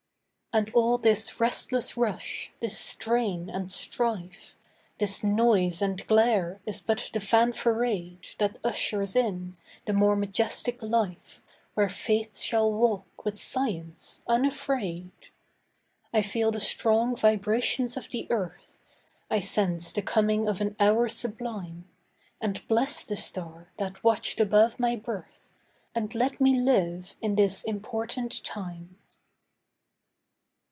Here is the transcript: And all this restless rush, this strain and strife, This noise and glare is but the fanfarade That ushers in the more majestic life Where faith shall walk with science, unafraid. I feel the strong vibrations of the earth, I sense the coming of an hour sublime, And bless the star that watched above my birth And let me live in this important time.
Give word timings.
And 0.53 0.69
all 0.73 0.97
this 0.97 1.39
restless 1.39 1.95
rush, 1.95 2.51
this 2.59 2.77
strain 2.77 3.49
and 3.49 3.71
strife, 3.71 4.57
This 4.97 5.23
noise 5.23 5.81
and 5.81 6.05
glare 6.07 6.59
is 6.65 6.81
but 6.81 7.09
the 7.13 7.21
fanfarade 7.21 8.35
That 8.37 8.59
ushers 8.61 9.15
in 9.15 9.55
the 9.85 9.93
more 9.93 10.17
majestic 10.17 10.81
life 10.81 11.41
Where 11.73 11.87
faith 11.87 12.35
shall 12.39 12.69
walk 12.69 13.23
with 13.23 13.39
science, 13.39 14.23
unafraid. 14.27 15.13
I 16.13 16.21
feel 16.21 16.51
the 16.51 16.59
strong 16.59 17.15
vibrations 17.15 17.95
of 17.95 18.09
the 18.09 18.27
earth, 18.29 18.81
I 19.29 19.39
sense 19.39 19.93
the 19.93 20.01
coming 20.01 20.49
of 20.49 20.59
an 20.59 20.75
hour 20.81 21.07
sublime, 21.07 21.87
And 22.41 22.67
bless 22.67 23.05
the 23.05 23.15
star 23.15 23.71
that 23.79 24.03
watched 24.03 24.41
above 24.41 24.81
my 24.81 24.97
birth 24.97 25.49
And 25.95 26.13
let 26.13 26.41
me 26.41 26.59
live 26.59 27.15
in 27.21 27.35
this 27.37 27.63
important 27.63 28.43
time. 28.43 28.97